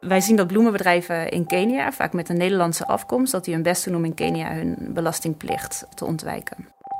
[0.00, 3.84] Wij zien dat bloemenbedrijven in Kenia, vaak met een Nederlandse afkomst, dat die hun best
[3.84, 6.56] doen om in Kenia hun belastingplicht te ontwijken.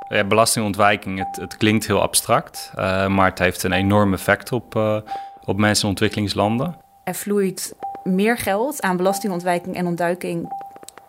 [0.09, 4.75] Ja, belastingontwijking, het, het klinkt heel abstract, uh, maar het heeft een enorm effect op,
[4.75, 4.97] uh,
[5.45, 6.77] op mensen in ontwikkelingslanden.
[7.03, 10.53] Er vloeit meer geld aan belastingontwijking en ontduiking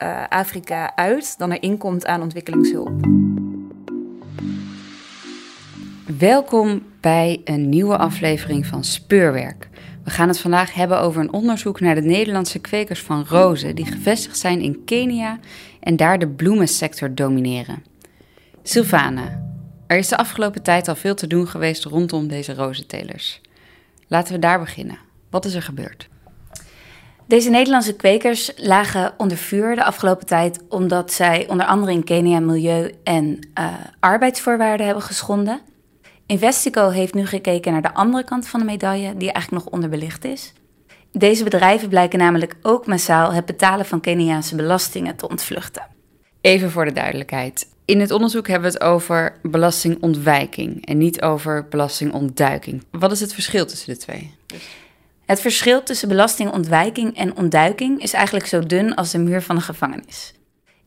[0.02, 2.92] uh, Afrika uit dan er inkomt aan ontwikkelingshulp.
[6.19, 9.69] Welkom bij een nieuwe aflevering van Speurwerk.
[10.05, 13.87] We gaan het vandaag hebben over een onderzoek naar de Nederlandse kwekers van rozen die
[13.87, 15.38] gevestigd zijn in Kenia
[15.81, 17.84] en daar de bloemensector domineren.
[18.62, 19.42] Sylvana,
[19.86, 23.41] er is de afgelopen tijd al veel te doen geweest rondom deze rozentelers.
[24.08, 24.98] Laten we daar beginnen.
[25.30, 26.08] Wat is er gebeurd?
[27.27, 32.41] Deze Nederlandse kwekers lagen onder vuur de afgelopen tijd omdat zij onder andere in Kenia
[32.41, 35.61] milieu- en uh, arbeidsvoorwaarden hebben geschonden.
[36.33, 40.25] Investico heeft nu gekeken naar de andere kant van de medaille, die eigenlijk nog onderbelicht
[40.25, 40.52] is.
[41.11, 45.86] Deze bedrijven blijken namelijk ook massaal het betalen van Keniaanse belastingen te ontvluchten.
[46.41, 47.69] Even voor de duidelijkheid.
[47.84, 52.84] In het onderzoek hebben we het over belastingontwijking en niet over belastingontduiking.
[52.91, 54.34] Wat is het verschil tussen de twee?
[55.27, 59.62] Het verschil tussen belastingontwijking en ontduiking is eigenlijk zo dun als de muur van een
[59.62, 60.33] gevangenis.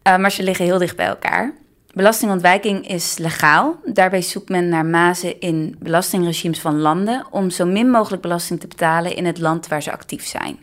[0.07, 1.53] Uh, maar ze liggen heel dicht bij elkaar.
[1.95, 3.79] Belastingontwijking is legaal.
[3.85, 8.67] Daarbij zoekt men naar mazen in belastingregimes van landen om zo min mogelijk belasting te
[8.67, 10.57] betalen in het land waar ze actief zijn.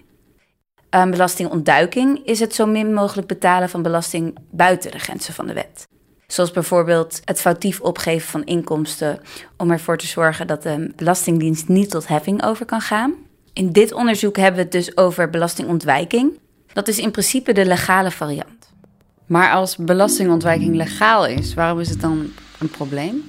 [1.10, 5.88] Belastingontduiking is het zo min mogelijk betalen van belasting buiten de grenzen van de wet.
[6.26, 9.20] Zoals bijvoorbeeld het foutief opgeven van inkomsten
[9.56, 13.14] om ervoor te zorgen dat de Belastingdienst niet tot heffing over kan gaan.
[13.52, 16.38] In dit onderzoek hebben we het dus over belastingontwijking.
[16.72, 18.61] Dat is in principe de legale variant.
[19.32, 22.26] Maar als belastingontwijking legaal is, waarom is het dan
[22.58, 23.24] een probleem?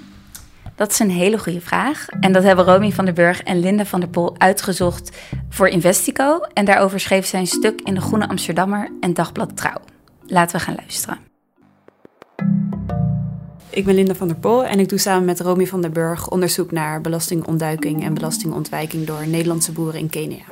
[0.75, 2.07] Dat is een hele goede vraag.
[2.19, 5.17] En dat hebben Romy van der Burg en Linda van der Pol uitgezocht
[5.49, 6.39] voor Investico.
[6.53, 9.77] En daarover schreef zij een stuk in de Groene Amsterdammer en Dagblad Trouw.
[10.25, 11.17] Laten we gaan luisteren.
[13.69, 16.29] Ik ben Linda van der Pol en ik doe samen met Romy van der Burg
[16.29, 20.43] onderzoek naar belastingontduiking en belastingontwijking door Nederlandse boeren in Kenia.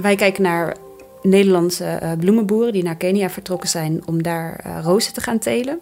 [0.00, 0.76] Wij kijken naar
[1.24, 5.80] Nederlandse uh, bloemenboeren die naar Kenia vertrokken zijn om daar uh, rozen te gaan telen.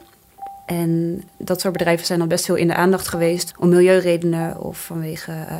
[0.66, 4.84] En dat soort bedrijven zijn al best veel in de aandacht geweest om milieuredenen of
[4.84, 5.56] vanwege uh,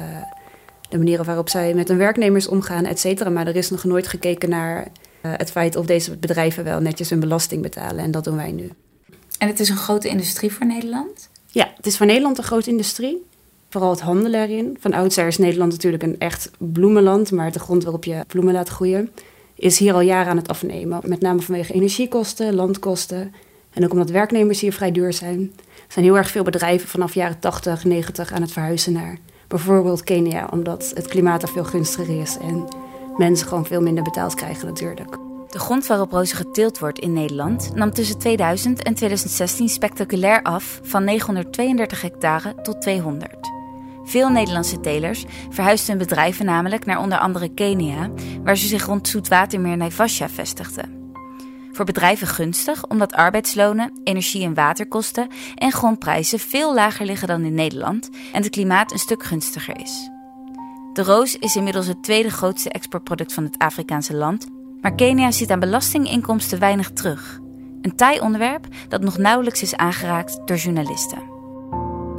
[0.89, 3.31] de manier waarop zij met hun werknemers omgaan, et cetera.
[3.31, 4.87] Maar er is nog nooit gekeken naar
[5.21, 8.05] het feit of deze bedrijven wel netjes hun belasting betalen.
[8.05, 8.71] En dat doen wij nu.
[9.39, 11.29] En het is een grote industrie voor Nederland?
[11.47, 13.27] Ja, het is voor Nederland een grote industrie.
[13.69, 14.77] Vooral het handelen erin.
[14.81, 18.69] Van oudsher is Nederland natuurlijk een echt bloemenland, maar de grond waarop je bloemen laat
[18.69, 19.11] groeien
[19.63, 21.01] is hier al jaren aan het afnemen.
[21.05, 23.35] Met name vanwege energiekosten, landkosten
[23.71, 25.53] en ook omdat werknemers hier vrij duur zijn.
[25.59, 29.19] Er zijn heel erg veel bedrijven vanaf jaren 80, 90 aan het verhuizen naar
[29.49, 32.69] bijvoorbeeld Kenia, omdat het klimaat er veel gunstiger is en
[33.17, 35.17] mensen gewoon veel minder betaald krijgen natuurlijk.
[35.49, 40.81] De grond waarop rozen geteeld wordt in Nederland nam tussen 2000 en 2016 spectaculair af
[40.83, 43.52] van 932 hectare tot 200.
[44.05, 48.11] Veel Nederlandse telers verhuisden hun bedrijven namelijk naar onder andere Kenia,
[48.45, 51.01] waar ze zich rond zoetwatermeer Naivasha vestigden.
[51.73, 57.55] Voor bedrijven gunstig omdat arbeidslonen, energie- en waterkosten en grondprijzen veel lager liggen dan in
[57.55, 60.11] Nederland en het klimaat een stuk gunstiger is.
[60.93, 64.47] De roos is inmiddels het tweede grootste exportproduct van het Afrikaanse land,
[64.81, 67.41] maar Kenia ziet aan belastinginkomsten weinig terug.
[67.83, 71.19] Een taai onderwerp dat nog nauwelijks is aangeraakt door journalisten.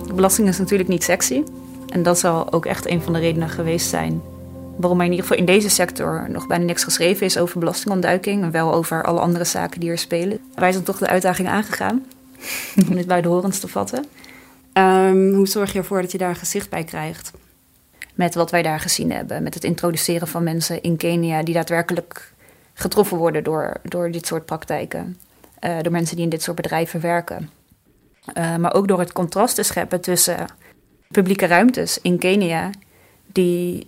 [0.05, 1.44] De belasting is natuurlijk niet sexy.
[1.94, 4.22] En dat zal ook echt een van de redenen geweest zijn
[4.76, 8.44] waarom er in ieder geval in deze sector nog bijna niks geschreven is over belastingontduiking
[8.44, 10.40] en wel over alle andere zaken die er spelen.
[10.56, 12.06] Wij zijn toch de uitdaging aangegaan,
[12.90, 14.06] om dit bij de horens te vatten.
[14.74, 17.31] Um, hoe zorg je ervoor dat je daar gezicht bij krijgt?
[18.13, 22.34] Met wat wij daar gezien hebben, met het introduceren van mensen in Kenia die daadwerkelijk
[22.74, 25.18] getroffen worden door, door dit soort praktijken.
[25.60, 27.50] Uh, door mensen die in dit soort bedrijven werken.
[28.38, 30.48] Uh, maar ook door het contrast te scheppen tussen
[31.13, 32.69] publieke ruimtes in Kenia
[33.25, 33.88] die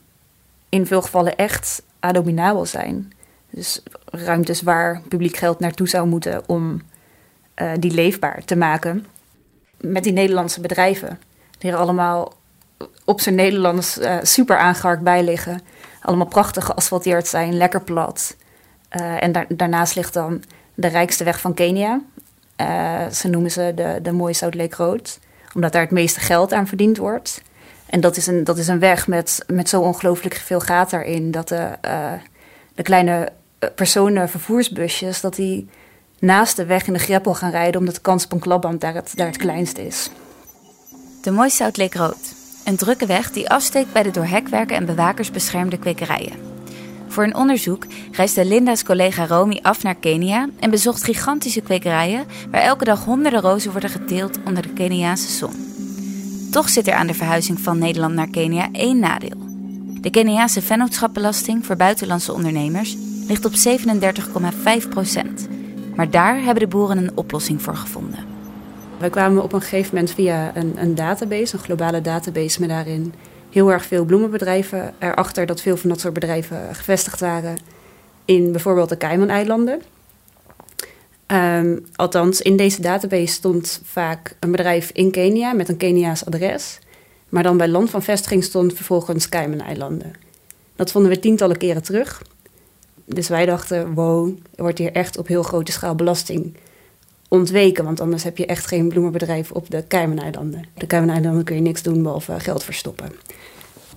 [0.70, 3.14] in veel gevallen echt abominabel zijn.
[3.50, 6.82] Dus ruimtes waar publiek geld naartoe zou moeten om
[7.56, 9.06] uh, die leefbaar te maken.
[9.78, 11.20] Met die Nederlandse bedrijven.
[11.58, 12.34] Die er allemaal
[13.06, 15.62] op zijn Nederlands uh, super aangeharkt bij liggen.
[16.02, 18.36] Allemaal prachtig geasfalteerd zijn, lekker plat.
[18.92, 20.44] Uh, en daar, daarnaast ligt dan
[20.74, 22.02] de rijkste weg van Kenia.
[23.12, 25.20] Ze noemen ze de, de mooie South Lake Road,
[25.56, 27.42] omdat daar het meeste geld aan verdiend wordt.
[27.86, 31.32] En dat is een, dat is een weg met, met zo ongelooflijk veel gaten erin,
[31.32, 32.12] dat de, uh,
[32.74, 33.32] de kleine
[33.76, 35.70] personenvervoersbusjes, dat die
[36.20, 38.94] naast de weg in de greppel gaan rijden, omdat de kans op een klapband daar
[38.94, 40.10] het, daar het kleinst is.
[41.22, 42.34] De mooie South Lake Road,
[42.66, 46.55] een drukke weg die afsteekt bij de door hekwerken en bewakers beschermde kwekerijen.
[47.16, 52.62] Voor een onderzoek reisde Linda's collega Romy af naar Kenia en bezocht gigantische kwekerijen waar
[52.62, 55.54] elke dag honderden rozen worden geteeld onder de Keniaanse zon.
[56.52, 59.38] Toch zit er aan de verhuizing van Nederland naar Kenia één nadeel.
[60.02, 62.96] De Keniaanse vennootschapbelasting voor buitenlandse ondernemers
[63.28, 63.54] ligt op
[64.84, 65.48] 37,5 procent.
[65.96, 68.26] Maar daar hebben de boeren een oplossing voor gevonden.
[68.98, 73.14] Wij kwamen op een gegeven moment via een, een database, een globale database met daarin
[73.56, 77.58] heel erg veel bloemenbedrijven erachter dat veel van dat soort bedrijven gevestigd waren
[78.26, 79.82] in bijvoorbeeld de Cayman-eilanden.
[81.28, 86.80] Um, althans, in deze database stond vaak een bedrijf in Kenia met een Keniaans adres.
[87.30, 90.14] Maar dan bij land van vestiging stond vervolgens Cayman-eilanden.
[90.76, 92.22] Dat vonden we tientallen keren terug.
[93.06, 96.58] Dus wij dachten, wow, er wordt hier echt op heel grote schaal belasting
[97.28, 97.84] ontweken.
[97.84, 100.66] Want anders heb je echt geen bloemenbedrijf op de Cayman-eilanden.
[100.74, 103.12] De Cayman-eilanden kun je niks doen behalve geld verstoppen.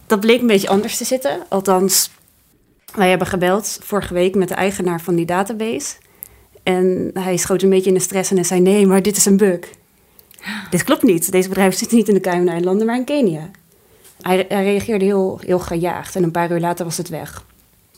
[0.06, 1.42] Dat bleek een beetje anders te zitten.
[1.48, 2.10] Althans,
[2.94, 5.96] wij hebben gebeld vorige week met de eigenaar van die database.
[6.62, 9.36] En hij schoot een beetje in de stress en zei: Nee, maar dit is een
[9.36, 9.58] bug.
[10.70, 11.32] Dit klopt niet.
[11.32, 13.50] Deze bedrijf zit niet in de Cayman-eilanden, maar in Kenia.
[14.20, 17.44] Hij, hij, reageerde heel, heel gejaagd en een paar uur later was het weg.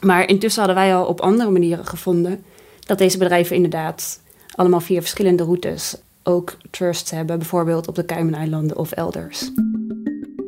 [0.00, 2.44] Maar intussen hadden wij al op andere manieren gevonden
[2.86, 4.20] dat deze bedrijven inderdaad
[4.60, 9.50] allemaal via verschillende routes ook trusts hebben, bijvoorbeeld op de Cayman-eilanden of elders.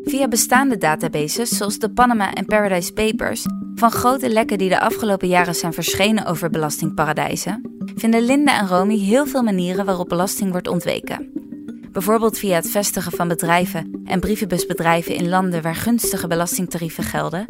[0.04, 5.28] Via bestaande databases zoals de Panama en Paradise Papers, van grote lekken die de afgelopen
[5.28, 10.68] jaren zijn verschenen over belastingparadijzen, vinden Linda en Romy heel veel manieren waarop belasting wordt
[10.68, 11.30] ontweken.
[11.92, 17.44] Bijvoorbeeld via het vestigen van bedrijven en brievenbusbedrijven in landen waar gunstige belastingtarieven gelden,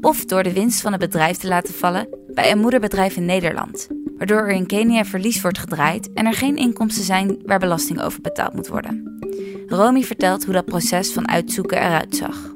[0.00, 3.88] of door de winst van het bedrijf te laten vallen bij een moederbedrijf in Nederland,
[4.18, 8.20] waardoor er in Kenia verlies wordt gedraaid en er geen inkomsten zijn waar belasting over
[8.20, 9.18] betaald moet worden.
[9.66, 12.54] Romy vertelt hoe dat proces van uitzoeken eruit zag.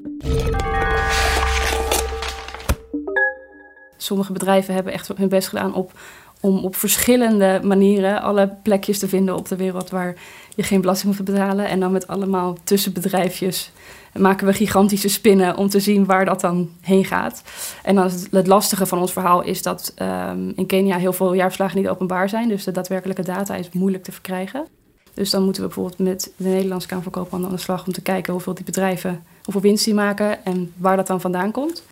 [3.96, 5.92] Sommige bedrijven hebben echt hun best gedaan op,
[6.40, 10.14] om op verschillende manieren alle plekjes te vinden op de wereld waar
[10.54, 11.68] je geen belasting hoeft betalen.
[11.68, 13.72] En dan met allemaal tussenbedrijfjes
[14.18, 17.42] maken we gigantische spinnen om te zien waar dat dan heen gaat.
[17.82, 21.78] En dan het, lastige van ons verhaal is dat um, in Kenia heel veel jaarverslagen
[21.78, 22.48] niet openbaar zijn.
[22.48, 24.66] Dus de daadwerkelijke data is moeilijk te verkrijgen.
[25.14, 28.32] Dus dan moeten we bijvoorbeeld met de Nederlandse Kamer aan de slag om te kijken
[28.32, 31.82] hoeveel die bedrijven, hoeveel winst die maken en waar dat dan vandaan komt.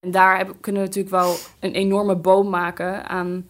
[0.00, 3.46] En daar kunnen we natuurlijk wel een enorme boom maken aan.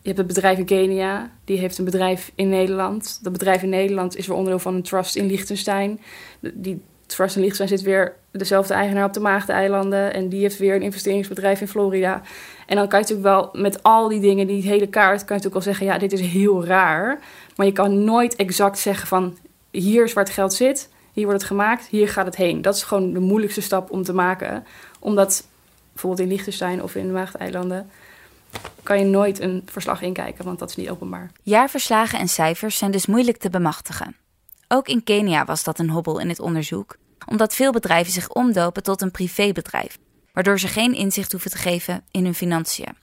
[0.00, 3.18] Je hebt het bedrijf in Kenia, die heeft een bedrijf in Nederland.
[3.22, 6.00] Dat bedrijf in Nederland is weer onderdeel van een trust in Liechtenstein.
[6.40, 10.12] Die trust in Liechtenstein zit weer dezelfde eigenaar op de Maagdeilanden.
[10.12, 12.22] En die heeft weer een investeringsbedrijf in Florida.
[12.66, 15.42] En dan kan je natuurlijk wel met al die dingen, die hele kaart, kan je
[15.42, 17.20] natuurlijk wel zeggen: ja, dit is heel raar.
[17.56, 19.38] Maar je kan nooit exact zeggen van
[19.70, 22.62] hier is waar het geld zit, hier wordt het gemaakt, hier gaat het heen.
[22.62, 24.66] Dat is gewoon de moeilijkste stap om te maken.
[24.98, 25.46] Omdat
[25.92, 27.90] bijvoorbeeld in Liechtenstein of in de Maagdeilanden
[28.88, 31.30] kan je nooit een verslag inkijken, want dat is niet openbaar.
[31.42, 34.16] Jaarverslagen en cijfers zijn dus moeilijk te bemachtigen.
[34.68, 36.96] Ook in Kenia was dat een hobbel in het onderzoek,
[37.26, 39.98] omdat veel bedrijven zich omdopen tot een privébedrijf,
[40.32, 42.96] waardoor ze geen inzicht hoeven te geven in hun financiën.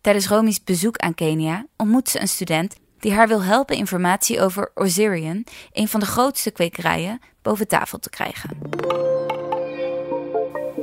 [0.00, 4.70] Tijdens Romy's bezoek aan Kenia ontmoet ze een student die haar wil helpen informatie over
[4.74, 8.50] Osirian, een van de grootste kwekerijen, boven tafel te krijgen.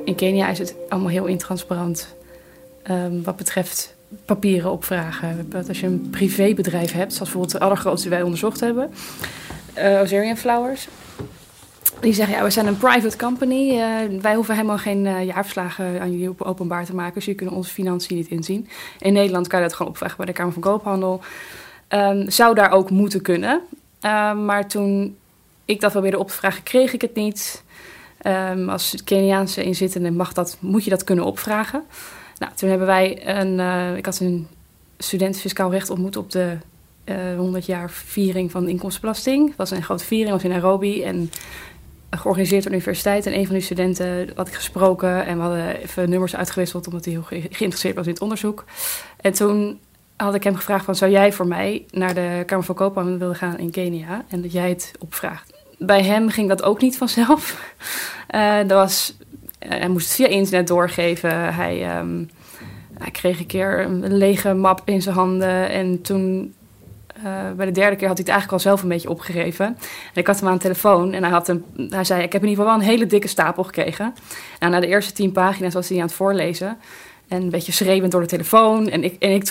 [0.05, 2.15] In Kenia is het allemaal heel intransparant
[2.89, 5.51] um, wat betreft papieren opvragen.
[5.67, 8.91] Als je een privébedrijf hebt, zoals bijvoorbeeld de allergrootste die wij onderzocht hebben,
[9.77, 10.87] uh, Osirian Flowers.
[11.99, 13.71] Die zeggen, ja, we zijn een private company.
[13.71, 17.13] Uh, wij hoeven helemaal geen uh, jaarverslagen aan jullie openbaar te maken.
[17.13, 18.67] Dus jullie kunnen onze financiën niet inzien.
[18.99, 21.21] In Nederland kan je dat gewoon opvragen bij de Kamer van Koophandel.
[21.89, 23.61] Um, zou daar ook moeten kunnen.
[24.01, 25.17] Um, maar toen
[25.65, 27.63] ik dat probeerde op te vragen, kreeg ik het niet.
[28.21, 31.83] Um, als Keniaanse inzittende mag dat, moet je dat kunnen opvragen.
[32.37, 33.59] Nou, toen hebben wij een...
[33.59, 34.47] Uh, ik had een
[34.97, 36.57] student fiscaal recht ontmoet op de
[37.05, 39.47] uh, 100 jaar viering van inkomstenbelasting.
[39.47, 41.31] Het was een grote viering, was in Nairobi en
[42.09, 43.25] georganiseerd door de universiteit.
[43.25, 47.05] En een van die studenten had ik gesproken en we hadden even nummers uitgewisseld omdat
[47.05, 48.65] hij heel geïnteresseerd was in het onderzoek.
[49.21, 49.79] En toen
[50.15, 50.95] had ik hem gevraagd van...
[50.95, 54.25] zou jij voor mij naar de Kamer van Koophandel willen gaan in Kenia...
[54.27, 55.53] en dat jij het opvraagt.
[55.77, 57.55] Bij hem ging dat ook niet vanzelf.
[58.35, 59.26] Uh, was, uh,
[59.59, 61.53] hij moest het via internet doorgeven.
[61.53, 62.29] Hij, um,
[62.97, 65.69] Hij kreeg een keer een lege map in zijn handen.
[65.69, 66.53] En toen,
[67.17, 69.65] uh, bij de derde keer, had hij het eigenlijk al zelf een beetje opgegeven.
[69.65, 69.75] En
[70.13, 71.47] ik had hem aan de telefoon en hij, had
[71.89, 74.13] hij zei: Ik heb in ieder geval wel een hele dikke stapel gekregen.
[74.59, 76.77] Nou, na de eerste tien pagina's was hij aan het voorlezen.
[77.27, 78.89] En een beetje schreeuwend door de telefoon.
[78.89, 79.47] En ik, en ik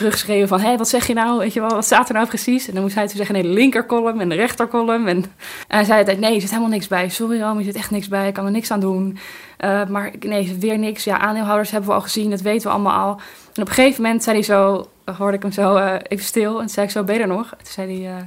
[0.48, 1.38] van, hé, wat zeg je nou?
[1.38, 2.68] Weet je wel, wat staat er nou precies?
[2.68, 5.06] En dan moest hij toen zeggen, nee, de linkerkolom en de rechterkolom.
[5.06, 5.24] En, en
[5.68, 7.08] hij zei altijd, nee, er zit helemaal niks bij.
[7.08, 8.28] Sorry, Ram, er zit echt niks bij.
[8.28, 9.18] Ik kan er niks aan doen.
[9.64, 11.04] Uh, maar nee, weer niks.
[11.04, 12.30] Ja, aandeelhouders hebben we al gezien.
[12.30, 13.20] Dat weten we allemaal al.
[13.54, 16.60] En op een gegeven moment zei hij zo, hoorde ik hem zo uh, even stil.
[16.60, 17.48] En zei ik zo, ben je er nog?
[17.48, 18.22] Toen zei hij, uh,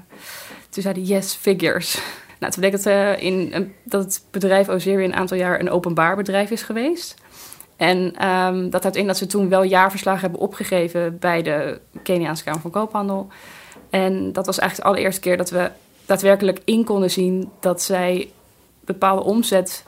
[0.69, 2.01] toen zei hij yes, figures.
[2.39, 6.51] Nou, toen bleek dat, in, dat het bedrijf Ozeri een aantal jaar een openbaar bedrijf
[6.51, 7.15] is geweest.
[7.79, 12.43] En um, dat houdt in dat ze toen wel jaarverslagen hebben opgegeven bij de Keniaanse
[12.43, 13.27] Kamer van Koophandel.
[13.89, 15.71] En dat was eigenlijk de allereerste keer dat we
[16.05, 18.29] daadwerkelijk in konden zien dat zij
[18.85, 19.83] bepaalde omzet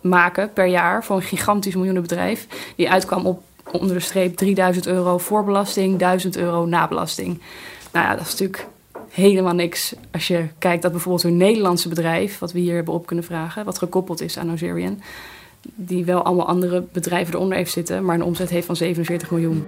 [0.00, 2.46] maken per jaar voor een gigantisch miljoenenbedrijf.
[2.76, 7.40] Die uitkwam op onder de streep 3000 euro voor belasting, 1000 euro na belasting.
[7.92, 8.66] Nou ja, dat is natuurlijk
[9.10, 13.06] helemaal niks als je kijkt dat bijvoorbeeld een Nederlandse bedrijf, wat we hier hebben op
[13.06, 15.02] kunnen vragen, wat gekoppeld is aan Ozerian,
[15.62, 19.66] die wel allemaal andere bedrijven eronder heeft zitten, maar een omzet heeft van 47 miljoen.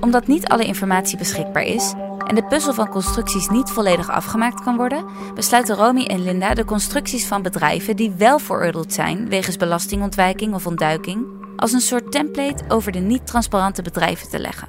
[0.00, 1.94] Omdat niet alle informatie beschikbaar is
[2.26, 5.04] en de puzzel van constructies niet volledig afgemaakt kan worden,
[5.34, 10.66] besluiten Romy en Linda de constructies van bedrijven die wel veroordeeld zijn wegens belastingontwijking of
[10.66, 14.68] ontduiking als een soort template over de niet-transparante bedrijven te leggen.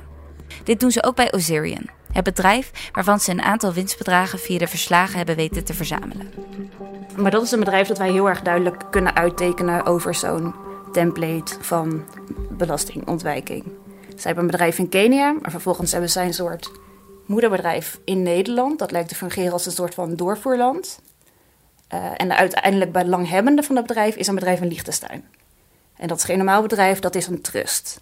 [0.63, 4.67] Dit doen ze ook bij Ozerian, het bedrijf waarvan ze een aantal winstbedragen via de
[4.67, 6.31] verslagen hebben weten te verzamelen.
[7.15, 10.55] Maar dat is een bedrijf dat wij heel erg duidelijk kunnen uittekenen over zo'n
[10.91, 12.05] template van
[12.49, 13.63] belastingontwijking.
[13.99, 16.71] Zij hebben een bedrijf in Kenia, maar vervolgens hebben zij een soort
[17.25, 18.79] moederbedrijf in Nederland.
[18.79, 20.99] Dat lijkt te fungeren als een soort van doorvoerland.
[21.93, 25.25] Uh, en de uiteindelijk belanghebbende van dat bedrijf is een bedrijf in Liechtenstein.
[25.95, 28.01] En dat is geen normaal bedrijf, dat is een trust.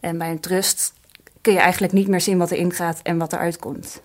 [0.00, 0.92] En bij een trust
[1.46, 4.02] kun je eigenlijk niet meer zien wat erin gaat en wat eruit komt.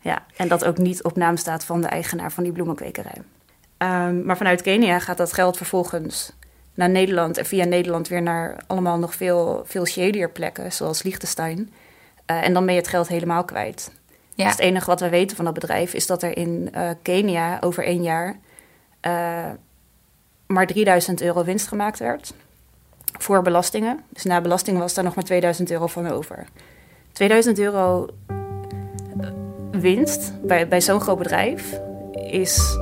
[0.00, 3.22] Ja, en dat ook niet op naam staat van de eigenaar van die bloemenkwekerij.
[3.78, 6.32] Um, maar vanuit Kenia gaat dat geld vervolgens
[6.74, 11.58] naar Nederland en via Nederland weer naar allemaal nog veel, veel shadier plekken, zoals Liechtenstein.
[11.58, 13.90] Uh, en dan ben je het geld helemaal kwijt.
[14.34, 14.44] Ja.
[14.44, 17.58] Dus het enige wat we weten van dat bedrijf is dat er in uh, Kenia
[17.60, 18.38] over één jaar
[19.06, 19.50] uh,
[20.46, 22.34] maar 3000 euro winst gemaakt werd.
[23.18, 24.00] Voor belastingen.
[24.08, 26.46] Dus na belastingen was daar nog maar 2000 euro van over.
[27.12, 28.08] 2000 euro
[29.70, 31.80] winst bij, bij zo'n groot bedrijf
[32.12, 32.78] is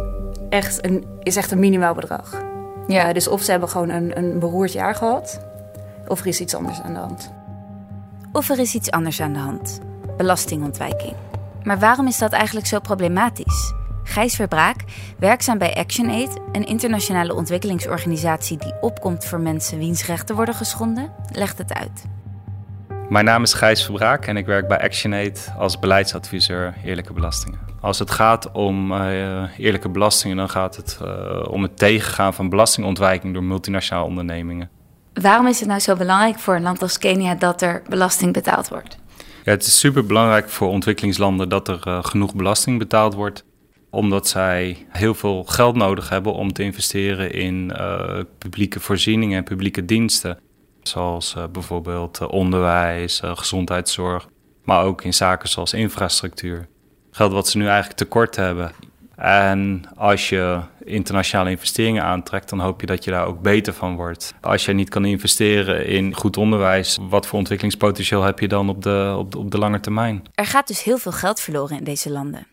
[0.48, 2.42] echt een, is echt een minimaal bedrag.
[2.86, 3.08] Ja.
[3.08, 5.40] Uh, dus of ze hebben gewoon een, een beroerd jaar gehad,
[6.06, 7.32] of er is iets anders aan de hand.
[8.32, 9.80] Of er is iets anders aan de hand.
[10.16, 11.14] Belastingontwijking.
[11.62, 13.72] Maar waarom is dat eigenlijk zo problematisch?
[14.04, 14.84] Gijs Verbraak,
[15.18, 21.58] werkzaam bij ActionAid, een internationale ontwikkelingsorganisatie die opkomt voor mensen wiens rechten worden geschonden, legt
[21.58, 22.04] het uit.
[23.10, 27.58] Mijn naam is Gijs Verbraak en ik werk bij ActionAid als beleidsadviseur eerlijke belastingen.
[27.80, 32.48] Als het gaat om uh, eerlijke belastingen, dan gaat het uh, om het tegengaan van
[32.48, 34.70] belastingontwijking door multinationale ondernemingen.
[35.12, 38.68] Waarom is het nou zo belangrijk voor een land als Kenia dat er belasting betaald
[38.68, 38.98] wordt?
[39.44, 43.44] Ja, het is super belangrijk voor ontwikkelingslanden dat er uh, genoeg belasting betaald wordt
[43.92, 47.72] omdat zij heel veel geld nodig hebben om te investeren in
[48.38, 50.38] publieke voorzieningen en publieke diensten.
[50.82, 54.28] Zoals bijvoorbeeld onderwijs, gezondheidszorg,
[54.64, 56.68] maar ook in zaken zoals infrastructuur
[57.10, 58.72] geld wat ze nu eigenlijk tekort hebben.
[59.16, 63.96] En als je internationale investeringen aantrekt, dan hoop je dat je daar ook beter van
[63.96, 64.34] wordt.
[64.40, 68.82] Als je niet kan investeren in goed onderwijs, wat voor ontwikkelingspotentieel heb je dan op
[68.82, 70.22] de, op de, op de lange termijn?
[70.34, 72.46] Er gaat dus heel veel geld verloren in deze landen.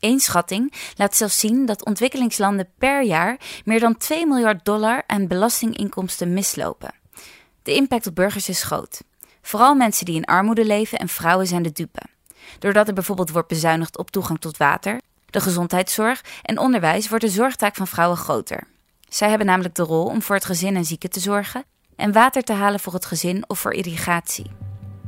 [0.00, 5.26] Eén schatting laat zelfs zien dat ontwikkelingslanden per jaar meer dan 2 miljard dollar aan
[5.26, 7.03] belastinginkomsten mislopen.
[7.64, 9.02] De impact op burgers is groot.
[9.42, 12.00] Vooral mensen die in armoede leven en vrouwen zijn de dupe
[12.58, 17.30] doordat er bijvoorbeeld wordt bezuinigd op toegang tot water, de gezondheidszorg en onderwijs, wordt de
[17.30, 18.66] zorgtaak van vrouwen groter.
[19.08, 21.64] Zij hebben namelijk de rol om voor het gezin en zieken te zorgen
[21.96, 24.50] en water te halen voor het gezin of voor irrigatie.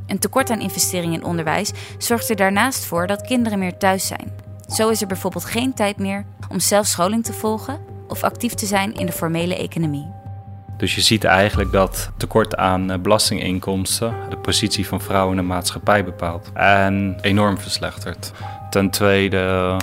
[0.07, 4.35] Een tekort aan investeringen in onderwijs zorgt er daarnaast voor dat kinderen meer thuis zijn.
[4.67, 8.65] Zo is er bijvoorbeeld geen tijd meer om zelf scholing te volgen of actief te
[8.65, 10.16] zijn in de formele economie.
[10.77, 15.47] Dus je ziet eigenlijk dat tekort aan eh, belastinginkomsten de positie van vrouwen in de
[15.47, 16.51] maatschappij bepaalt.
[16.53, 18.31] En enorm verslechtert.
[18.69, 19.75] Ten tweede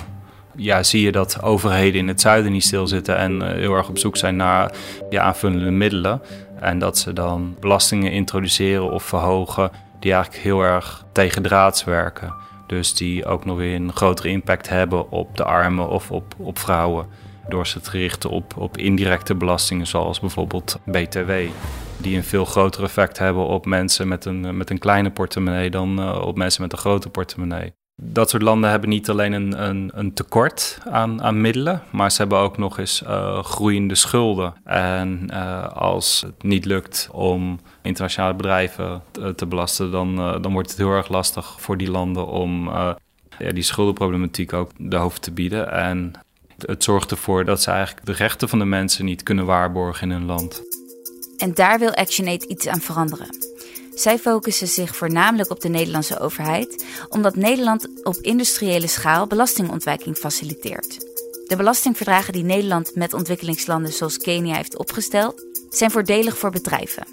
[0.55, 3.97] ja, zie je dat overheden in het zuiden niet stilzitten en eh, heel erg op
[3.97, 4.71] zoek zijn naar
[5.09, 6.21] ja, aanvullende middelen.
[6.59, 12.33] En dat ze dan belastingen introduceren of verhogen die eigenlijk heel erg tegendraads werken.
[12.67, 16.59] Dus die ook nog weer een grotere impact hebben op de armen of op, op
[16.59, 17.05] vrouwen
[17.47, 21.31] door ze te richten op, op indirecte belastingen zoals bijvoorbeeld BTW.
[21.97, 26.19] die een veel groter effect hebben op mensen met een, met een kleine portemonnee dan
[26.21, 27.73] op mensen met een grote portemonnee.
[28.01, 32.17] Dat soort landen hebben niet alleen een, een, een tekort aan, aan, middelen, maar ze
[32.17, 34.53] hebben ook nog eens uh, groeiende schulden.
[34.63, 40.69] En uh, als het niet lukt om internationale bedrijven te, te belasten, dan, dan wordt
[40.69, 42.69] het heel erg lastig voor die landen om
[43.37, 45.71] ja, die schuldenproblematiek ook de hoofd te bieden.
[45.71, 46.13] En
[46.57, 50.17] het zorgt ervoor dat ze eigenlijk de rechten van de mensen niet kunnen waarborgen in
[50.17, 50.63] hun land.
[51.37, 53.29] En daar wil ActionAid iets aan veranderen.
[53.95, 60.99] Zij focussen zich voornamelijk op de Nederlandse overheid, omdat Nederland op industriële schaal belastingontwijking faciliteert.
[61.47, 67.07] De belastingverdragen die Nederland met ontwikkelingslanden zoals Kenia heeft opgesteld, zijn voordelig voor bedrijven.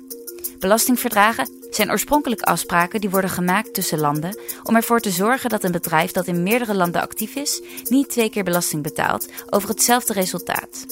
[0.58, 5.72] Belastingverdragen zijn oorspronkelijk afspraken die worden gemaakt tussen landen om ervoor te zorgen dat een
[5.72, 10.86] bedrijf dat in meerdere landen actief is, niet twee keer belasting betaalt over hetzelfde resultaat.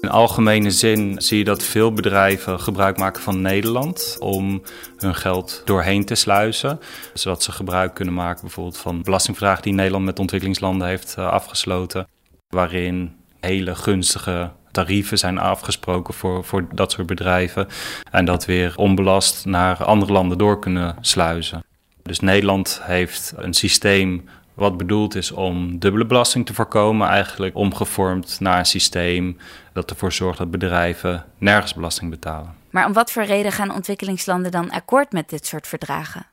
[0.00, 4.62] In algemene zin zie je dat veel bedrijven gebruik maken van Nederland om
[4.96, 6.80] hun geld doorheen te sluizen.
[7.14, 12.08] Zodat ze gebruik kunnen maken bijvoorbeeld van belastingverdragen die Nederland met ontwikkelingslanden heeft eh, afgesloten.
[12.48, 17.68] Waarin hele gunstige tarieven zijn afgesproken voor, voor dat soort bedrijven.
[18.10, 21.64] En dat weer onbelast naar andere landen door kunnen sluizen.
[22.02, 28.40] Dus Nederland heeft een systeem wat bedoeld is om dubbele belasting te voorkomen, eigenlijk omgevormd
[28.40, 29.38] naar een systeem
[29.72, 32.54] dat ervoor zorgt dat bedrijven nergens belasting betalen.
[32.70, 36.26] Maar om wat voor reden gaan ontwikkelingslanden dan akkoord met dit soort verdragen?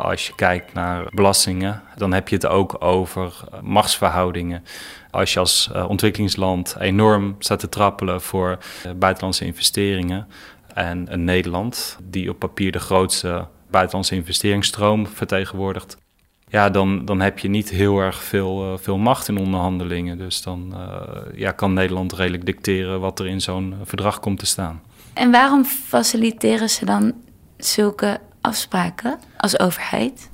[0.00, 4.64] Als je kijkt naar belastingen, dan heb je het ook over eh, machtsverhoudingen.
[5.10, 10.26] Als je als eh, ontwikkelingsland enorm staat te trappelen voor eh, buitenlandse investeringen
[10.74, 15.96] en een Nederland, die op papier de grootste buitenlandse investeringsstroom vertegenwoordigt,
[16.48, 20.18] ja, dan, dan heb je niet heel erg veel, veel macht in onderhandelingen.
[20.18, 20.74] Dus dan
[21.34, 24.82] ja, kan Nederland redelijk dicteren wat er in zo'n verdrag komt te staan.
[25.12, 27.12] En waarom faciliteren ze dan
[27.56, 30.30] zulke afspraken als overheid?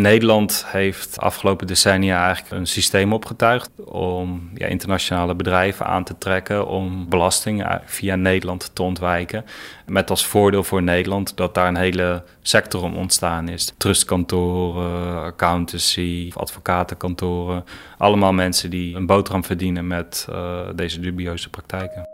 [0.00, 6.68] Nederland heeft afgelopen decennia eigenlijk een systeem opgetuigd om ja, internationale bedrijven aan te trekken
[6.68, 9.44] om belastingen via Nederland te ontwijken.
[9.86, 13.72] Met als voordeel voor Nederland dat daar een hele sector om ontstaan is.
[13.76, 17.64] Trustkantoren, accountancy, advocatenkantoren.
[17.98, 22.08] Allemaal mensen die een boterham verdienen met uh, deze dubieuze praktijken.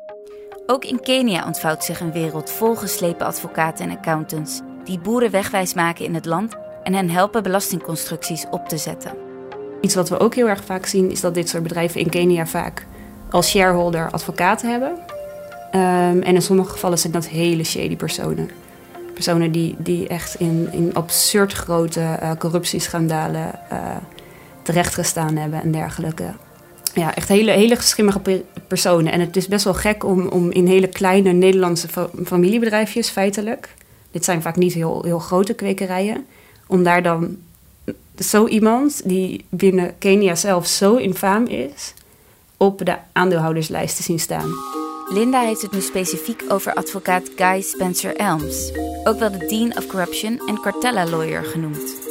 [0.66, 5.74] Ook in Kenia ontvouwt zich een wereld vol geslepen advocaten en accountants die boeren wegwijs
[5.74, 9.12] maken in het land en hen helpen belastingconstructies op te zetten.
[9.80, 12.46] Iets wat we ook heel erg vaak zien is dat dit soort bedrijven in Kenia
[12.46, 12.86] vaak
[13.30, 14.90] als shareholder advocaten hebben.
[15.74, 18.50] Um, en in sommige gevallen zijn dat hele shady personen.
[19.14, 23.78] Personen die, die echt in, in absurd grote uh, corruptieschandalen uh,
[24.62, 26.32] terechtgestaan hebben en dergelijke.
[26.94, 29.12] Ja, echt hele, hele geschimmige personen.
[29.12, 31.88] En het is best wel gek om, om in hele kleine Nederlandse
[32.24, 33.68] familiebedrijfjes feitelijk...
[34.12, 36.26] dit zijn vaak niet heel, heel grote kwekerijen
[36.66, 37.36] om daar dan
[38.18, 41.94] zo iemand die binnen Kenia zelf zo infaam is,
[42.56, 44.50] op de aandeelhouderslijst te zien staan.
[45.08, 48.72] Linda heeft het nu specifiek over advocaat Guy Spencer Elms,
[49.04, 52.01] ook wel de Dean of Corruption en Cartella Lawyer genoemd.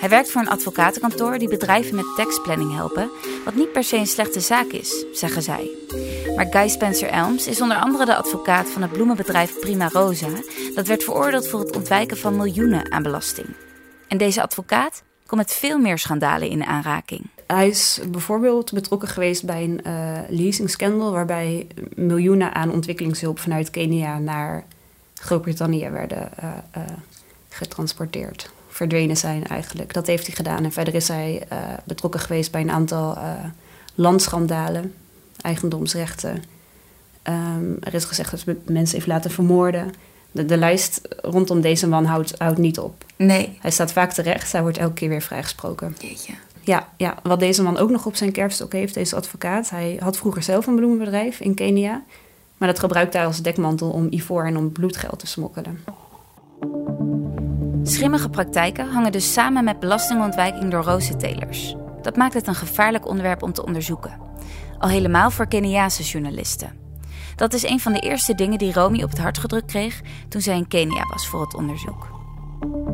[0.00, 3.10] Hij werkt voor een advocatenkantoor die bedrijven met taxplanning helpen,
[3.44, 5.70] wat niet per se een slechte zaak is, zeggen zij.
[6.36, 10.28] Maar Guy Spencer Elms is onder andere de advocaat van het bloemenbedrijf Prima Rosa,
[10.74, 13.48] dat werd veroordeeld voor het ontwijken van miljoenen aan belasting.
[14.08, 17.26] En deze advocaat komt met veel meer schandalen in aanraking.
[17.46, 21.12] Hij is bijvoorbeeld betrokken geweest bij een uh, leasing scandal...
[21.12, 24.64] waarbij miljoenen aan ontwikkelingshulp vanuit Kenia naar
[25.14, 26.82] Groot-Brittannië werden uh, uh,
[27.48, 28.50] getransporteerd.
[28.80, 29.92] Verdwenen zijn eigenlijk.
[29.92, 30.64] Dat heeft hij gedaan.
[30.64, 31.42] En verder is hij
[31.84, 33.18] betrokken geweest bij een aantal
[33.94, 34.94] landschandalen,
[35.40, 36.42] eigendomsrechten.
[37.22, 39.92] Um, er is gezegd dat hij mensen heeft laten vermoorden
[40.30, 43.04] de, de lijst rondom deze man houdt, houdt niet op.
[43.16, 43.58] Nee.
[43.60, 45.96] Hij staat vaak terecht, hij wordt elke keer weer vrijgesproken.
[45.98, 46.32] Jeetje.
[46.60, 49.70] Ja, ja, wat deze man ook nog op zijn kerfstok heeft, deze advocaat.
[49.70, 52.02] Hij had vroeger zelf een bloemenbedrijf in Kenia.
[52.58, 55.78] Maar dat gebruikte hij als dekmantel om ivoor en om bloedgeld te smokkelen.
[57.82, 61.74] Schimmige praktijken hangen dus samen met belastingontwijking door rozentelers.
[62.02, 64.18] Dat maakt het een gevaarlijk onderwerp om te onderzoeken.
[64.78, 66.72] Al helemaal voor Keniaanse journalisten.
[67.36, 70.40] Dat is een van de eerste dingen die Romy op het hart gedrukt kreeg toen
[70.40, 72.08] zij in Kenia was voor het onderzoek.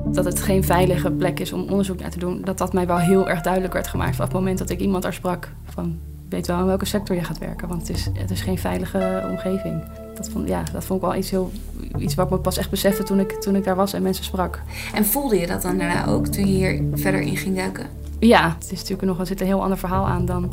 [0.07, 2.99] Dat het geen veilige plek is om onderzoek naar te doen, dat dat mij wel
[2.99, 5.53] heel erg duidelijk werd gemaakt vanaf het moment dat ik iemand daar sprak.
[5.65, 8.59] Van weet wel in welke sector je gaat werken, want het is, het is geen
[8.59, 9.83] veilige omgeving.
[10.17, 11.51] Dat vond, ja, dat vond ik wel iets, heel,
[11.99, 14.63] iets wat ik pas echt besefte toen ik, toen ik daar was en mensen sprak.
[14.95, 17.87] En voelde je dat dan daarna ook toen je hier verder in ging duiken?
[18.19, 20.53] Ja, het is natuurlijk nog, er zit een heel ander verhaal aan dan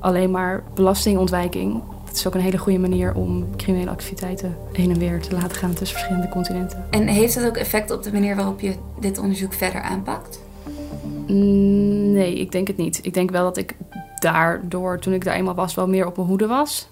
[0.00, 1.82] alleen maar belastingontwijking
[2.14, 5.56] het is ook een hele goede manier om criminele activiteiten heen en weer te laten
[5.56, 6.84] gaan tussen verschillende continenten.
[6.90, 10.40] En heeft dat ook effect op de manier waarop je dit onderzoek verder aanpakt?
[11.26, 12.98] Mm, nee, ik denk het niet.
[13.02, 13.76] Ik denk wel dat ik
[14.18, 16.88] daardoor, toen ik daar eenmaal was, wel meer op mijn hoede was.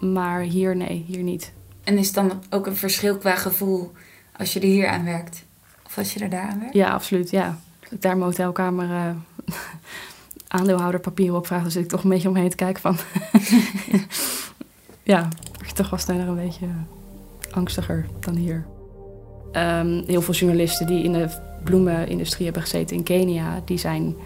[0.00, 1.52] Maar hier, nee, hier niet.
[1.86, 3.92] En is dan ook een verschil qua gevoel
[4.36, 5.44] als je er hier aan werkt?
[5.86, 6.74] Of als je er daar aan werkt?
[6.74, 7.58] Ja, absoluut, ja.
[7.80, 9.10] Als ik daar mijn hotelkamer uh,
[10.58, 12.96] aandeelhouderpapieren op vraag, dan zit ik toch een beetje omheen te kijken van...
[15.12, 16.66] ja, word je toch wel sneller een beetje
[17.50, 18.66] angstiger dan hier.
[19.52, 21.28] Um, heel veel journalisten die in de
[21.64, 24.16] bloemenindustrie hebben gezeten in Kenia, die zijn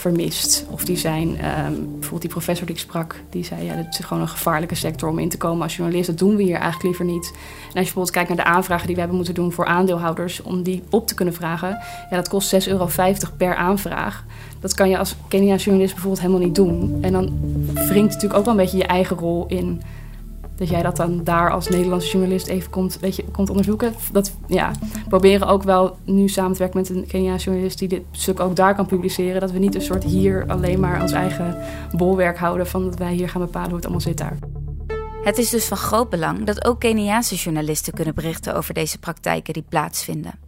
[0.00, 0.66] vermist.
[0.70, 4.04] Of die zijn, um, bijvoorbeeld die professor die ik sprak, die zei: ja, dit is
[4.04, 6.06] gewoon een gevaarlijke sector om in te komen als journalist.
[6.06, 7.26] Dat doen we hier eigenlijk liever niet.
[7.26, 10.42] En als je bijvoorbeeld kijkt naar de aanvragen die we hebben moeten doen voor aandeelhouders,
[10.42, 11.78] om die op te kunnen vragen,
[12.10, 12.88] ja, dat kost 6,50 euro
[13.36, 14.24] per aanvraag.
[14.60, 16.98] Dat kan je als Keniaanse journalist bijvoorbeeld helemaal niet doen.
[17.00, 17.38] En dan
[17.74, 19.82] wringt natuurlijk ook wel een beetje je eigen rol in
[20.60, 23.94] dat jij dat dan daar als Nederlandse journalist even komt, weet je, komt onderzoeken.
[24.12, 24.70] Dat, ja,
[25.08, 28.56] proberen ook wel nu samen te werken met een Keniaanse journalist die dit stuk ook
[28.56, 29.40] daar kan publiceren.
[29.40, 31.58] Dat we niet een soort hier alleen maar ons eigen
[31.96, 34.38] bolwerk houden van dat wij hier gaan bepalen hoe het allemaal zit daar.
[35.22, 39.52] Het is dus van groot belang dat ook Keniaanse journalisten kunnen berichten over deze praktijken
[39.52, 40.38] die plaatsvinden.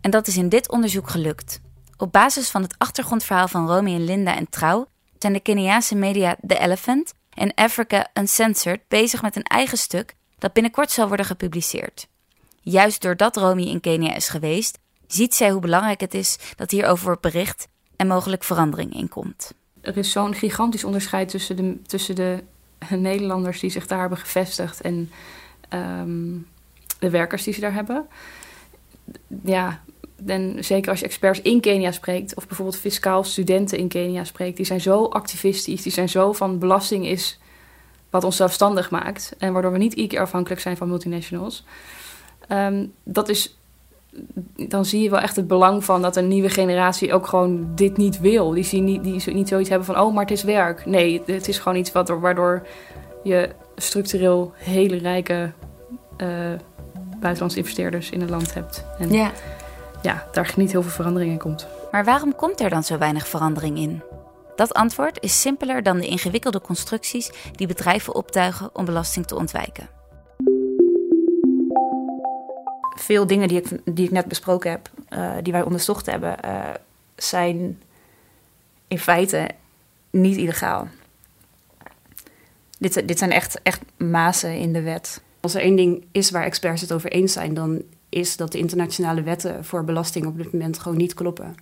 [0.00, 1.60] En dat is in dit onderzoek gelukt.
[1.96, 4.86] Op basis van het achtergrondverhaal van Romy en Linda en Trouw
[5.18, 10.52] zijn de Keniaanse media The Elephant en Africa Uncensored bezig met een eigen stuk dat
[10.52, 12.08] binnenkort zal worden gepubliceerd.
[12.60, 17.04] Juist doordat Romy in Kenia is geweest, ziet zij hoe belangrijk het is dat hierover
[17.04, 19.52] wordt bericht en mogelijk verandering in komt.
[19.80, 22.42] Er is zo'n gigantisch onderscheid tussen de, tussen de
[22.88, 25.10] Nederlanders die zich daar hebben gevestigd en
[25.70, 26.46] um,
[26.98, 28.06] de werkers die ze daar hebben.
[29.42, 29.82] Ja,
[30.26, 34.56] en zeker als je experts in Kenia spreekt, of bijvoorbeeld fiscaal studenten in Kenia spreekt,
[34.56, 37.38] die zijn zo activistisch, die zijn zo van belasting is
[38.10, 39.34] wat ons zelfstandig maakt.
[39.38, 41.64] En waardoor we niet iedere keer afhankelijk zijn van multinationals.
[42.48, 43.58] Um, dat is,
[44.68, 47.96] dan zie je wel echt het belang van dat een nieuwe generatie ook gewoon dit
[47.96, 48.50] niet wil.
[48.50, 50.86] Die, zien niet, die niet zoiets hebben van, oh, maar het is werk.
[50.86, 52.66] Nee, het is gewoon iets wat, waardoor
[53.22, 55.52] je structureel hele rijke
[56.18, 56.28] uh,
[57.20, 58.84] buitenlandse investeerders in het land hebt.
[58.98, 59.32] En ja
[60.06, 61.66] ja, daar niet heel veel verandering in komt.
[61.90, 64.02] Maar waarom komt er dan zo weinig verandering in?
[64.56, 69.88] Dat antwoord is simpeler dan de ingewikkelde constructies die bedrijven optuigen om belasting te ontwijken.
[72.98, 76.70] Veel dingen die ik, die ik net besproken heb, uh, die wij onderzocht hebben, uh,
[77.16, 77.82] zijn
[78.88, 79.50] in feite
[80.10, 80.88] niet illegaal.
[82.78, 85.20] Dit, dit zijn echt, echt mazen in de wet.
[85.40, 87.82] Als er één ding is waar experts het over eens zijn, dan
[88.16, 91.54] is dat de internationale wetten voor belasting op dit moment gewoon niet kloppen.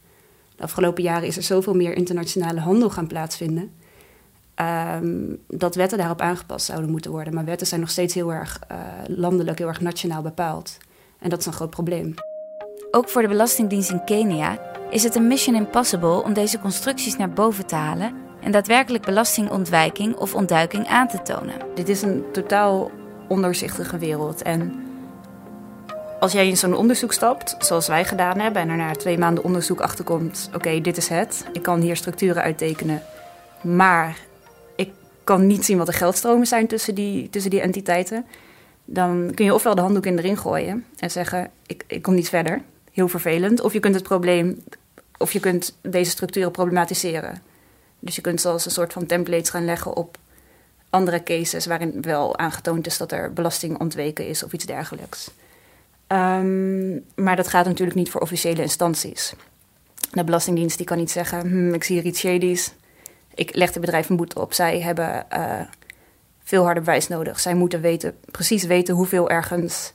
[0.56, 3.70] De afgelopen jaren is er zoveel meer internationale handel gaan plaatsvinden.
[4.96, 7.34] Um, dat wetten daarop aangepast zouden moeten worden.
[7.34, 10.76] Maar wetten zijn nog steeds heel erg uh, landelijk, heel erg nationaal bepaald.
[11.18, 12.14] En dat is een groot probleem.
[12.90, 14.58] Ook voor de Belastingdienst in Kenia
[14.90, 20.16] is het een mission impossible om deze constructies naar boven te halen en daadwerkelijk belastingontwijking
[20.16, 21.54] of ontduiking aan te tonen.
[21.74, 22.90] Dit is een totaal
[23.28, 24.42] ondoorzichtige wereld.
[24.42, 24.84] En
[26.24, 29.44] als jij in zo'n onderzoek stapt, zoals wij gedaan hebben, en er na twee maanden
[29.44, 33.02] onderzoek achterkomt: oké, dit is het, ik kan hier structuren uittekenen,
[33.62, 34.18] maar
[34.76, 34.92] ik
[35.24, 38.26] kan niet zien wat de geldstromen zijn tussen die, tussen die entiteiten,
[38.84, 42.14] dan kun je ofwel de handdoek in de ring gooien en zeggen: ik, ik kom
[42.14, 44.62] niet verder, heel vervelend, of je kunt het probleem,
[45.18, 47.42] of je kunt deze structuren problematiseren.
[47.98, 50.18] Dus je kunt zelfs een soort van templates gaan leggen op
[50.90, 55.30] andere cases waarin wel aangetoond is dat er belasting ontweken is of iets dergelijks.
[56.08, 59.34] Um, maar dat gaat natuurlijk niet voor officiële instanties.
[60.10, 62.74] De Belastingdienst die kan niet zeggen: hm, ik zie hier iets shady's.
[63.34, 64.52] Ik leg het bedrijf een boete op.
[64.52, 65.60] Zij hebben uh,
[66.42, 67.40] veel harder bewijs nodig.
[67.40, 69.92] Zij moeten weten, precies weten hoeveel ergens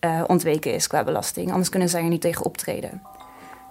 [0.00, 1.50] uh, ontweken is qua belasting.
[1.50, 3.02] Anders kunnen zij er niet tegen optreden.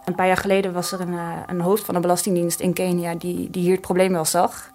[0.05, 3.15] Een paar jaar geleden was er een, uh, een hoofd van een belastingdienst in Kenia
[3.15, 4.71] die, die hier het probleem wel zag.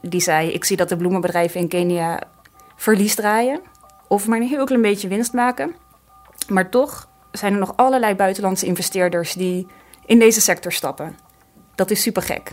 [0.00, 2.20] die zei: Ik zie dat de bloemenbedrijven in Kenia
[2.76, 3.60] verlies draaien
[4.14, 5.74] of maar een heel klein beetje winst maken.
[6.48, 9.66] Maar toch zijn er nog allerlei buitenlandse investeerders die
[10.06, 11.16] in deze sector stappen.
[11.74, 12.52] Dat is super gek.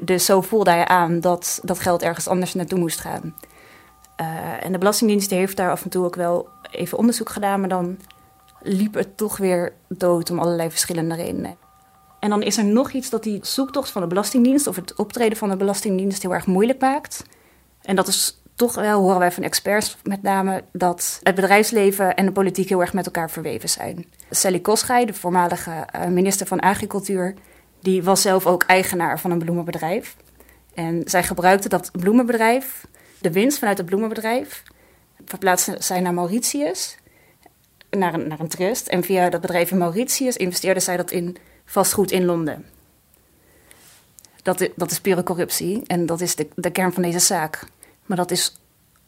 [0.00, 3.34] dus zo voelde hij aan dat dat geld ergens anders naartoe moest gaan.
[4.20, 7.68] Uh, en de Belastingdienst heeft daar af en toe ook wel even onderzoek gedaan, maar
[7.68, 7.98] dan
[8.60, 11.56] liep het toch weer dood om allerlei verschillende redenen.
[12.20, 15.38] En dan is er nog iets dat die zoektocht van de Belastingdienst of het optreden
[15.38, 17.24] van de Belastingdienst heel erg moeilijk maakt.
[17.82, 22.26] En dat is toch wel horen wij van experts met name dat het bedrijfsleven en
[22.26, 24.06] de politiek heel erg met elkaar verweven zijn.
[24.30, 27.34] Sally Koschij, de voormalige eh, minister van Agricultuur,
[27.80, 30.16] die was zelf ook eigenaar van een bloemenbedrijf.
[30.74, 32.86] En zij gebruikte dat bloemenbedrijf
[33.20, 34.62] De winst vanuit het bloemenbedrijf
[35.24, 36.96] verplaatsten zij naar Mauritius,
[37.90, 38.88] naar een, naar een trust.
[38.88, 42.64] En via dat bedrijf in Mauritius investeerden zij dat in vastgoed in Londen.
[44.42, 47.66] Dat, dat is pure corruptie en dat is de, de kern van deze zaak.
[48.06, 48.56] Maar dat is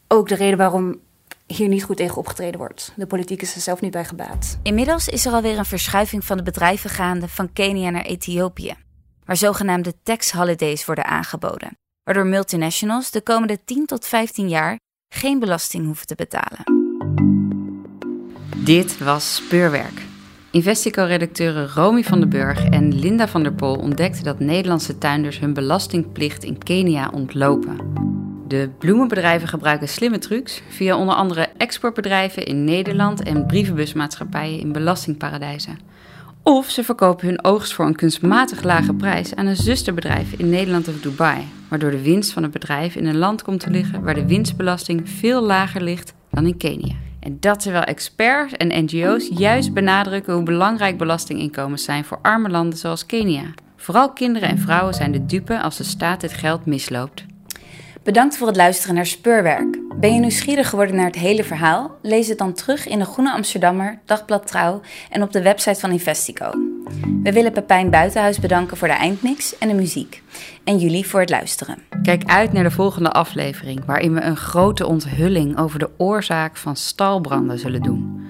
[0.07, 0.99] ook de reden waarom
[1.47, 2.93] hier niet goed tegen opgetreden wordt.
[2.95, 4.57] De politiek is er zelf niet bij gebaat.
[4.63, 8.75] Inmiddels is er alweer een verschuiving van de bedrijven gaande van Kenia naar Ethiopië,
[9.25, 14.79] waar zogenaamde tax holidays worden aangeboden, waardoor multinationals de komende 10 tot 15 jaar
[15.13, 16.63] geen belasting hoeven te betalen.
[18.57, 20.01] Dit was Speurwerk.
[20.51, 25.53] Investico-redacteuren Romy van den Burg en Linda van der Pol ontdekten dat Nederlandse tuinders hun
[25.53, 27.93] belastingplicht in Kenia ontlopen.
[28.55, 35.79] De bloemenbedrijven gebruiken slimme trucs via onder andere exportbedrijven in Nederland en brievenbusmaatschappijen in belastingparadijzen.
[36.43, 40.87] Of ze verkopen hun oogst voor een kunstmatig lage prijs aan een zusterbedrijf in Nederland
[40.87, 44.13] of Dubai, waardoor de winst van het bedrijf in een land komt te liggen waar
[44.13, 46.95] de winstbelasting veel lager ligt dan in Kenia.
[47.19, 52.77] En dat terwijl experts en NGO's juist benadrukken hoe belangrijk belastinginkomens zijn voor arme landen
[52.77, 53.53] zoals Kenia.
[53.75, 57.25] Vooral kinderen en vrouwen zijn de dupe als de staat dit geld misloopt.
[58.05, 59.79] Bedankt voor het luisteren naar Speurwerk.
[59.99, 61.97] Ben je nieuwsgierig geworden naar het hele verhaal?
[62.01, 65.91] Lees het dan terug in de Groene Amsterdammer, Dagblad Trouw en op de website van
[65.91, 66.51] Investico.
[67.23, 70.23] We willen Pepijn Buitenhuis bedanken voor de eindmix en de muziek.
[70.63, 71.77] En jullie voor het luisteren.
[72.03, 76.75] Kijk uit naar de volgende aflevering, waarin we een grote onthulling over de oorzaak van
[76.75, 78.23] stalbranden zullen doen.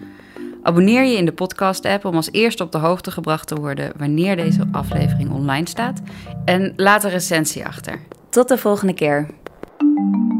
[0.63, 4.35] Abonneer je in de podcast-app om als eerste op de hoogte gebracht te worden wanneer
[4.35, 6.01] deze aflevering online staat.
[6.45, 7.99] En laat een recensie achter.
[8.29, 9.27] Tot de volgende keer.
[9.79, 10.34] Thank you.